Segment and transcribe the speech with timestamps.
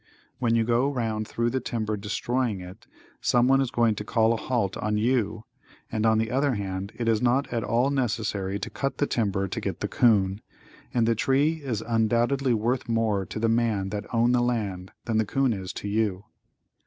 [0.39, 2.87] When you go around thru the timber destroying it,
[3.21, 5.43] some one is going to call a halt on YOU,
[5.91, 9.47] and on the other hand it is not at all necessary to cut the timber
[9.47, 10.41] to get the 'coon,
[10.91, 15.19] and the tree is undoubtedly worth more to the man that own the land than
[15.19, 16.23] the 'coon is to you.